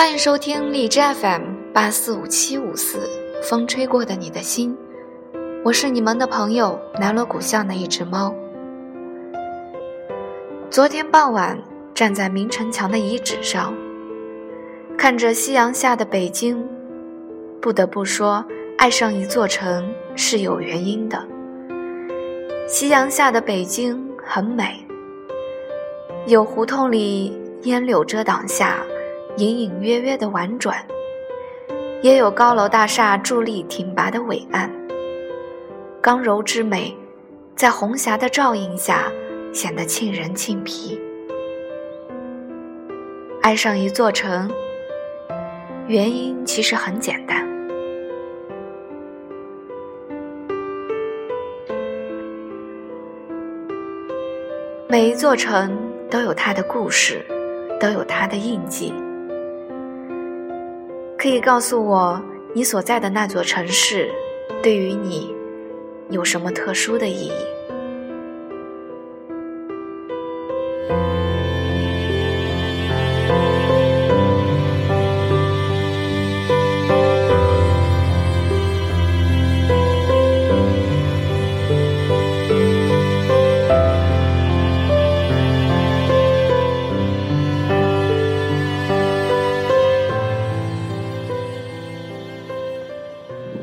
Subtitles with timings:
[0.00, 1.42] 欢迎收听荔枝 FM
[1.74, 3.00] 八四五七五四，
[3.42, 4.74] 风吹过的你的心，
[5.62, 8.34] 我是你们的朋友南锣鼓巷的一只猫。
[10.70, 11.62] 昨天傍晚，
[11.94, 13.74] 站在明城墙的遗址上，
[14.96, 16.66] 看着夕阳下的北京，
[17.60, 18.42] 不得不说，
[18.78, 21.22] 爱上一座城是有原因的。
[22.66, 24.82] 夕阳下的北京很美，
[26.26, 28.78] 有胡同里烟柳遮挡下。
[29.40, 30.76] 隐隐约约的婉转，
[32.02, 34.70] 也有高楼大厦伫立挺拔的伟岸。
[36.02, 36.94] 刚柔之美，
[37.56, 39.10] 在红霞的照映下
[39.50, 41.00] 显得沁人沁脾。
[43.40, 44.50] 爱上一座城，
[45.86, 47.48] 原因其实很简单。
[54.86, 55.74] 每一座城
[56.10, 57.24] 都有它的故事，
[57.80, 58.92] 都有它的印记。
[61.20, 62.18] 可以告诉我，
[62.54, 64.10] 你所在的那座城市，
[64.62, 65.36] 对于你
[66.08, 67.32] 有什么特殊的意义？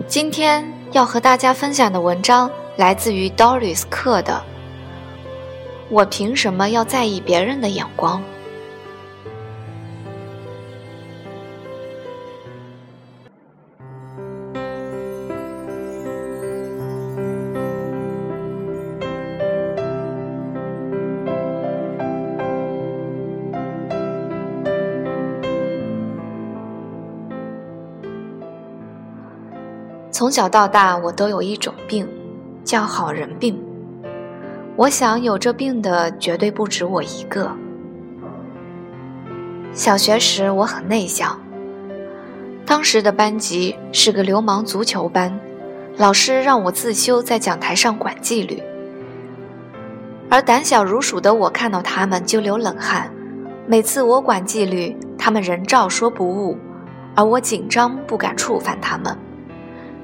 [0.08, 4.42] 今天要和大家分享的文章来自于 Doris 克的。
[5.90, 8.24] 我凭什么要在意别人的眼光？
[30.18, 32.10] 从小到大，我都有一种病，
[32.64, 33.56] 叫好人病。
[34.76, 37.52] 我想有这病的绝对不止我一个。
[39.74, 41.40] 小学时我很内向，
[42.66, 45.40] 当时的班级是个流氓足球班，
[45.98, 48.60] 老师让我自修在讲台上管纪律。
[50.32, 53.08] 而胆小如鼠的我看到他们就流冷汗，
[53.68, 56.58] 每次我管纪律，他们仍照说不误，
[57.14, 59.16] 而我紧张不敢触犯他们。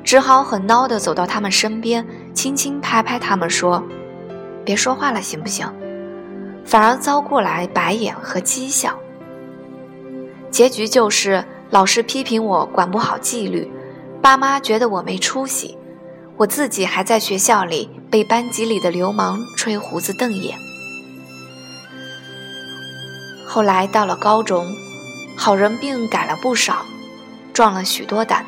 [0.04, 3.82] 只好很孬地走到他们身边，轻轻拍拍他们，说
[4.66, 5.68] ：“别说话了，行不行？”
[6.66, 8.98] 反而遭过来白眼和讥笑。
[10.52, 13.70] 结局就是老师批评我管不好纪律，
[14.22, 15.78] 爸妈觉得我没出息，
[16.38, 20.58] 我自己还在学校里被班级里的流氓吹胡子瞪眼。
[23.46, 24.74] 后来到了高中，
[25.36, 26.86] 好人病改了不少，
[27.54, 28.46] 壮了许多胆。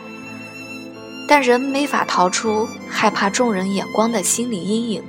[1.27, 5.03] 但人没法逃出害怕众人眼光的心理阴影，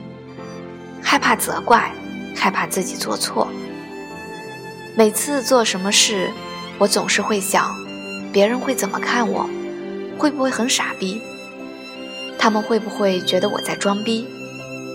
[1.03, 1.93] 害怕责怪，
[2.35, 3.49] 害怕自己做错。
[4.97, 6.31] 每次做什么事，
[6.79, 7.75] 我总是会想，
[8.33, 9.49] 别人会怎么看我？
[10.19, 11.21] 会不会很傻逼？
[12.39, 14.27] 他们会不会觉得我在装逼？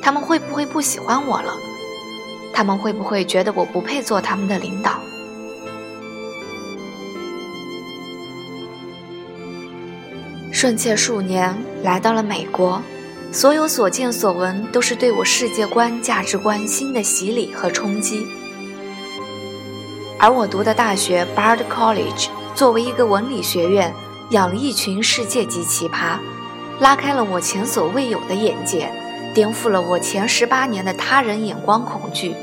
[0.01, 1.53] 他们会不会不喜欢我了？
[2.51, 4.99] 他们会不会觉得我不配做他们的领导？
[10.61, 12.79] 顺切数年，来到了美国，
[13.31, 18.27] 所有所见所闻都是对我世界观、价值观新的洗礼和冲击。
[20.19, 23.91] 而我读的大学 Bard College 作为一个文理学院，
[24.29, 26.19] 养了一群世界级奇葩，
[26.79, 28.87] 拉开了我前所未有的眼界，
[29.33, 32.35] 颠覆了我前十八年的他人眼光恐惧。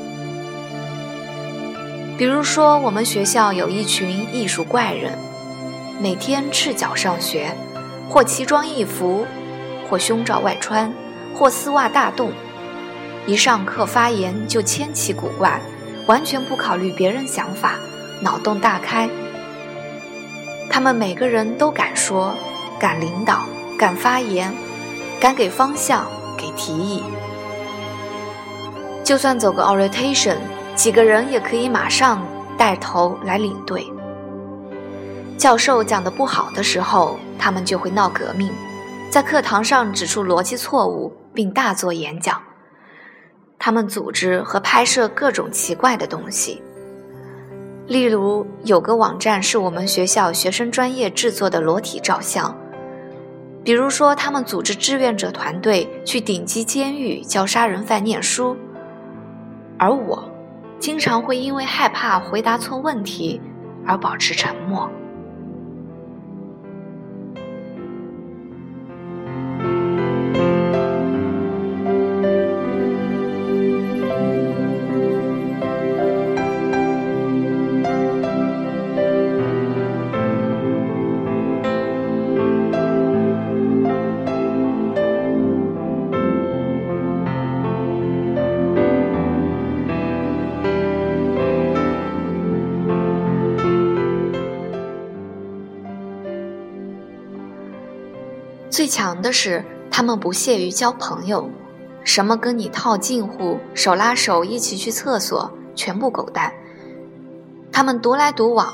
[2.17, 5.17] 比如说，我们学校有一群艺术怪人，
[6.01, 7.55] 每天赤脚上学。
[8.09, 9.23] 或奇装异服，
[9.87, 10.91] 或胸罩外穿，
[11.35, 12.31] 或丝袜大动，
[13.27, 15.61] 一上课发言就千奇古怪，
[16.07, 17.75] 完全不考虑别人想法，
[18.19, 19.07] 脑洞大开。
[20.71, 22.33] 他们每个人都敢说，
[22.79, 23.43] 敢领导，
[23.77, 24.51] 敢发言，
[25.19, 26.03] 敢给方向，
[26.35, 27.03] 给提议。
[29.03, 30.37] 就算走个 orientation，
[30.73, 32.25] 几个人也可以马上
[32.57, 33.87] 带头来领队。
[35.39, 37.17] 教授讲的不好的时候。
[37.41, 38.51] 他们就会闹革命，
[39.09, 42.37] 在课堂上指出逻辑错误，并大做演讲。
[43.57, 46.61] 他们组织和拍摄各种奇怪的东西，
[47.87, 52.53] 例如有个网站是我们学校学生专业制作的裸体照相。
[53.63, 58.53] 比如说，他们组织志愿者团队去顶级监狱教杀人犯念书，
[59.77, 60.29] 而我，
[60.77, 63.39] 经常会因为害怕回答错问题
[63.87, 64.91] 而保持沉默。
[98.79, 101.51] 最强的是，他们不屑于交朋友，
[102.05, 106.53] 什么跟你套近乎、手拉手一起去厕所，全部狗蛋。
[107.73, 108.73] 他们独来独往，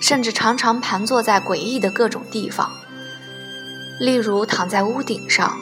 [0.00, 2.70] 甚至常常盘坐在诡异的各种地方，
[3.98, 5.58] 例如躺在屋顶上，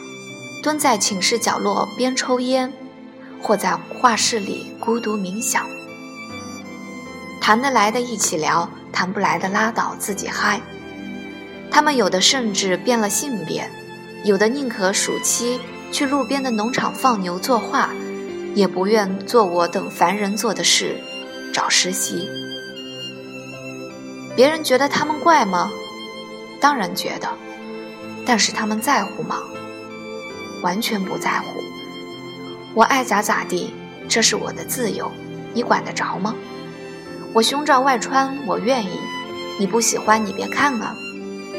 [0.63, 2.71] 蹲在寝室角落边抽烟，
[3.41, 5.65] 或在画室里孤独冥想。
[7.41, 10.61] 谈得来的一起聊，谈不来的拉倒，自己嗨。
[11.73, 13.67] 他们有的甚至变了性别，
[14.25, 15.59] 有的宁可暑期
[15.91, 17.89] 去路边的农场放牛作画，
[18.55, 20.95] 也不愿做我等凡人做的事，
[21.51, 22.29] 找实习。
[24.37, 25.71] 别人觉得他们怪吗？
[26.61, 27.29] 当然觉得，
[28.27, 29.43] 但是他们在乎吗？
[30.63, 31.61] 完全不在乎。
[32.75, 33.75] 我爱咋咋地，
[34.09, 35.11] 这是我的自由，
[35.55, 36.35] 你管得着吗？
[37.33, 38.91] 我胸罩外穿，我愿意。
[39.59, 40.95] 你不喜欢，你别看啊。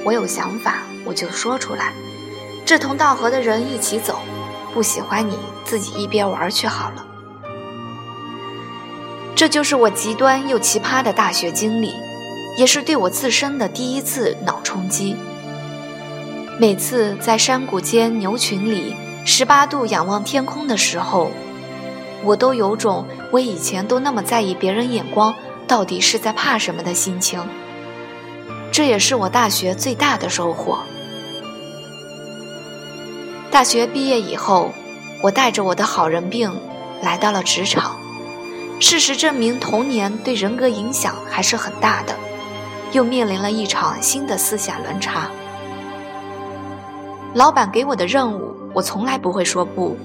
[0.03, 1.94] 我有想法，我就说出来。
[2.65, 4.19] 志同道合的人一起走，
[4.73, 7.05] 不喜欢你自己一边玩去好了。
[9.35, 11.94] 这就是我极端又奇葩的大学经历。
[12.55, 15.15] 也是对我自身的第一次脑冲击。
[16.59, 18.95] 每次在山谷间牛群里
[19.25, 21.31] 十八度仰望天空的时候，
[22.23, 25.33] 我都有种我以前都那么在意别人眼光，
[25.67, 27.41] 到底是在怕什么的心情。
[28.74, 30.80] 这也是我大学最大的收获。
[33.52, 34.72] 大学毕业以后，
[35.22, 36.52] 我带着我的好人病
[37.00, 37.96] 来到了职场。
[38.80, 42.16] 事实证明，童年对人格影响还是很大的。
[42.94, 45.30] 又面临了一场新的思想轮查。
[47.36, 49.96] 老板给我的任务，我从来不会说不，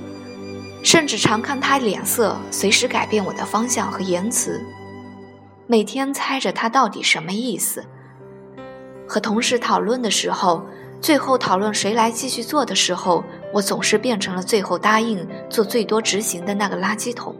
[0.82, 4.62] 甚至常看他脸色，随时改变我的方向和言辞。
[5.66, 7.82] 每天猜着他到底什么意思。
[9.08, 10.62] 和同事讨论的时候，
[11.00, 13.24] 最后讨论谁来继续做的时候，
[13.54, 17.34] 我总是变成了最后答应做最多执行的那个垃圾桶。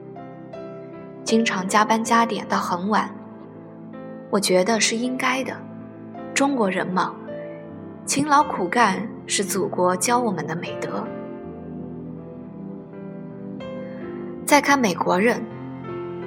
[1.25, 3.15] 经常加班加点到很晚。
[4.31, 5.53] 我觉得是应该的，
[6.35, 7.15] 中国人嘛，
[8.07, 11.05] 勤劳苦干是祖国教我们的美德。
[14.47, 15.43] 再看美国人，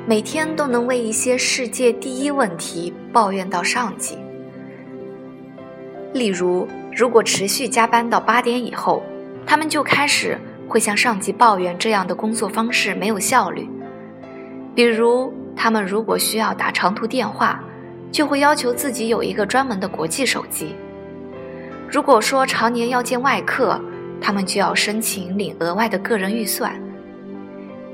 [0.06, 4.18] 每天都能为一些世界第一问题抱怨到上级。
[6.14, 9.04] 例如，如果持续加班到八点以后，
[9.46, 10.38] 他们就开始
[10.68, 13.68] 会向上级抱怨这样的工作方式没有效率。
[14.76, 17.64] 比如，他们如果需要打长途电话。
[18.12, 20.76] 就会要求自己有一个专门的国际手机。
[21.90, 23.80] 如果说常年要见外客，
[24.20, 26.78] 他们就要申请领额外的个人预算。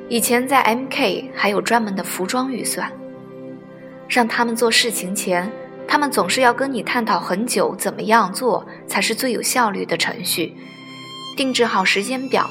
[0.10, 2.92] 以前在 MK 还有专门的服装预算。
[4.10, 5.48] 让他们做事情前，
[5.88, 10.56] 他们总是要跟你探讨很久，怎么样做才是最有效率的程序，
[11.36, 12.50] 定制好时间表，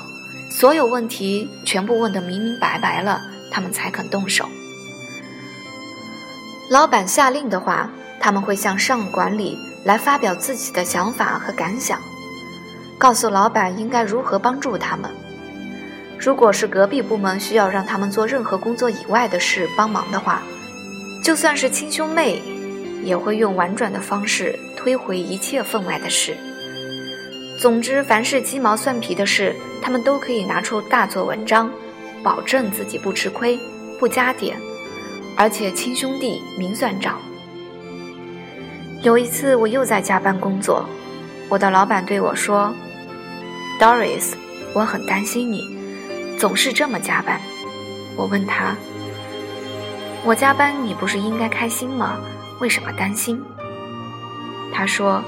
[0.50, 4.46] 所有问题全部问得明明白白了，他们才肯动手。
[6.70, 12.00] 老板下令的话，他们会向上管理来发表自己的想法和感想，
[12.98, 15.10] 告诉老板应该如何帮助他们。
[16.18, 20.42] 如果是隔壁部门需要让他们做任何工作以外的事帮忙的话，
[21.22, 22.42] 就算是亲兄妹，
[23.02, 26.36] 也会用婉转的方式推回一切分外的事。
[27.58, 31.70] 总之，凡是鸡毛蒜皮的事，他们都可以拿出大做文章，
[32.22, 33.58] 保证自己不吃亏，
[33.98, 34.56] 不加点。
[35.38, 37.20] 而且亲兄弟明算账。
[39.02, 40.88] 有一次我又在加班工作，
[41.48, 42.74] 我的老板对我说
[43.78, 44.32] ：“Doris，
[44.74, 45.76] 我很担心你，
[46.38, 47.40] 总是这么加班。”
[48.16, 48.74] 我问他
[50.24, 52.18] ：“我加班你不是应该开心吗？
[52.60, 53.42] 为什么担心？”
[54.72, 55.22] 他说：“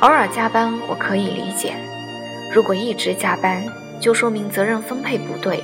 [0.00, 1.74] 偶尔加班我可以理解，
[2.54, 3.62] 如果一直加班，
[4.00, 5.62] 就说明责任分配不对，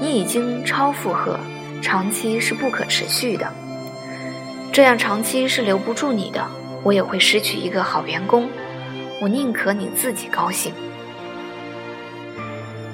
[0.00, 1.38] 你已经超负荷。”
[1.82, 3.50] 长期是不可持续的，
[4.70, 6.46] 这样长期是留不住你的，
[6.82, 8.46] 我也会失去一个好员工。
[9.22, 10.74] 我宁可你自己高兴。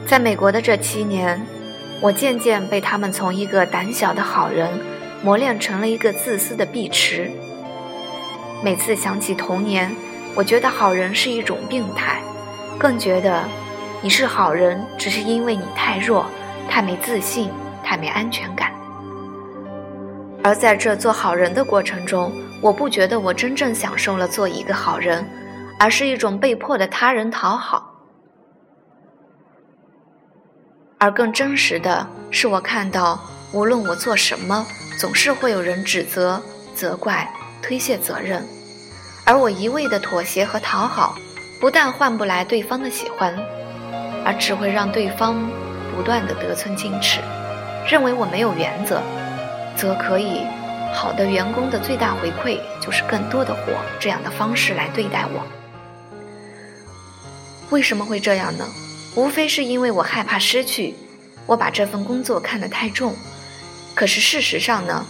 [0.07, 1.45] 在美国的这七年，
[2.00, 4.71] 我渐渐被他们从一个胆小的好人
[5.26, 7.28] 磨练成了一个自私的碧池。
[8.62, 9.92] 每次想起童年，
[10.37, 12.23] 我觉得好人是一种病态，
[12.78, 13.42] 更觉得
[14.00, 16.26] 你是好人只是因为你太弱、
[16.71, 17.50] 太没自信、
[17.83, 18.73] 太没安全感。
[20.45, 25.28] 而在这做好人的过程中，我不觉得我真正享受了做一个好人，
[25.76, 27.92] 而是一种被迫的他人讨好。
[30.99, 33.18] 而更真实的是，我看到
[33.52, 34.64] 无论我做什么，
[34.99, 36.43] 总是会有人指责、
[36.75, 37.31] 责怪、
[37.62, 38.43] 推卸责任，
[39.25, 41.19] 而我一味的妥协和讨好，
[41.61, 43.35] 不但换不来对方的喜欢，
[44.25, 45.50] 而只会让对方
[45.95, 47.21] 不断的得寸进尺，
[47.87, 49.03] 认为我没有原则，
[49.76, 50.47] 则可以
[50.95, 55.47] 好的员工的最大回馈就是更多的活这样的方式来对待我。
[57.69, 58.67] 为什么会这样呢？
[59.15, 60.95] 无非是因为我害怕失去，
[61.47, 63.15] 我把这份工作看得太重。
[63.97, 65.07] 可是事实上呢？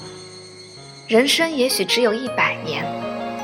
[1.08, 2.84] 人生也许只有一百年，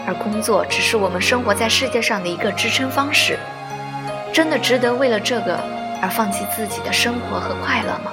[0.07, 3.37] 而工作只是我们生活在世界上的一个支撑方式。
[4.33, 5.59] 真的值得为了这个
[6.01, 8.13] 而放弃自己的生活和快乐吗？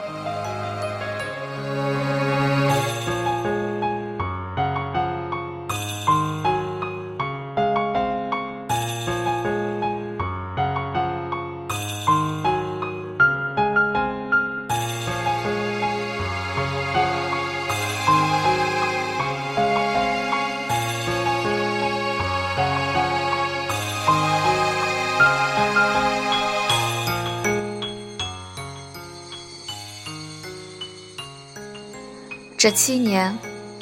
[32.59, 33.33] 这七年，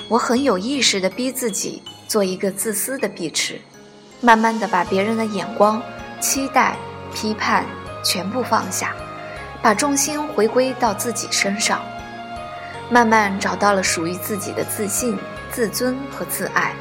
[0.08, 3.60] 我很有意识地逼自己做一个自私的碧池，
[4.22, 5.82] 慢慢地把别人的眼光、
[6.20, 6.76] 期待、
[7.12, 7.66] 批判
[8.04, 8.94] 全部放下，
[9.64, 11.82] 把重心回归到自己身上，
[12.88, 15.18] 慢慢找到了属于自己的自信、
[15.52, 16.72] 自尊和自爱。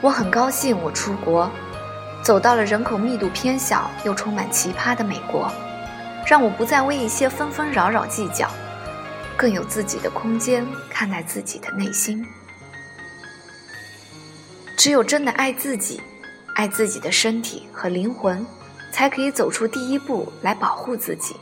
[0.00, 1.50] 我很高兴，我出国，
[2.22, 5.52] 走到了人口密度偏小又充满奇葩的美国，
[6.26, 8.48] 让我不再为一些纷纷扰扰计较。
[9.36, 12.24] 更有自己的空间看待自己的内心。
[14.76, 16.00] 只有真的爱自己，
[16.54, 18.44] 爱自己的身体和灵魂，
[18.92, 21.34] 才可以走出第一步来保护自己。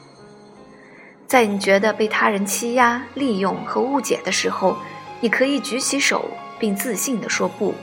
[1.27, 4.77] 在你觉得被他人欺压、利用和误解的时候，
[5.21, 7.75] 你可以举起手，并自信地说不。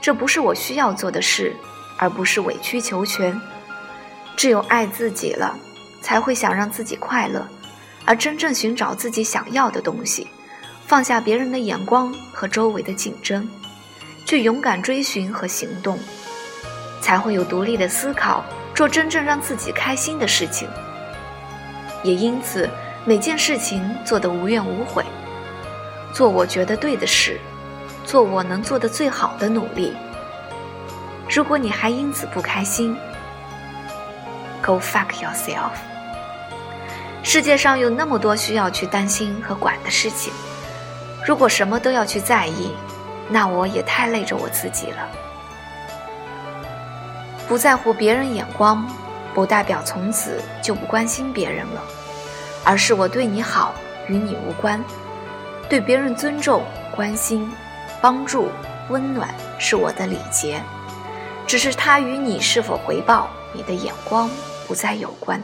[0.00, 1.54] 这不是我需要做的事，
[1.98, 3.40] 而不是委曲求全。
[4.36, 5.56] 只有爱自己了，
[6.02, 7.46] 才会想让自己快乐。
[8.06, 10.28] 而真正寻找自己想要的东西，
[10.86, 13.48] 放下别人的眼光和周围的竞争，
[14.26, 15.98] 去勇敢追寻和行动，
[17.00, 18.44] 才会有独立的思考，
[18.74, 20.68] 做真正让自己开心的事情。
[22.02, 22.68] 也因此，
[23.06, 25.02] 每件事情做得无怨无悔，
[26.12, 27.40] 做我觉得对的事，
[28.04, 29.94] 做我能做的最好的努力。
[31.30, 32.94] 如果你还因此不开心
[34.62, 35.93] ，Go fuck yourself。
[37.26, 40.30] 世界上有那么多需要去担心和管的事情，
[41.26, 42.70] 如果什么都要去在意，
[43.30, 45.08] 那我也太累着我自己了。
[47.48, 48.86] 不在乎别人眼光，
[49.34, 51.82] 不代表从此就不关心别人了，
[52.62, 53.74] 而是我对你好
[54.06, 54.82] 与你无关，
[55.66, 56.62] 对别人尊重、
[56.94, 57.50] 关心、
[58.02, 58.50] 帮助、
[58.90, 60.62] 温暖是我的礼节，
[61.46, 64.30] 只是他与你是否回报你的眼光
[64.68, 65.42] 不再有关。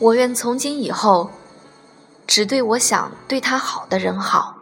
[0.00, 1.30] 我愿从今以后，
[2.26, 4.56] 只对我想对他好的人好，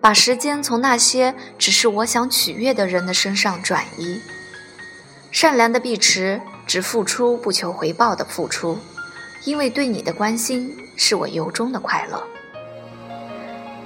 [0.00, 4.20] 把时间从那些只是我想取悦的人的身上转移。
[5.32, 8.78] 善良的碧池只付出不求回报的付出，
[9.44, 12.22] 因为对你的关心是我由衷的快乐。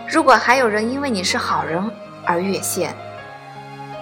[0.07, 1.91] 如果还有人因为你是好人
[2.27, 2.95] 而越线，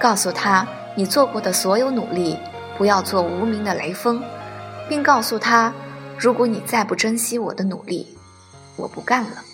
[0.00, 2.36] 告诉他你做过的所有努力
[2.76, 4.20] 不要做无名的雷锋，
[4.88, 5.72] 并告诉他。
[6.18, 8.18] 如果你再不珍惜我的努力，
[8.76, 9.44] 我不干了。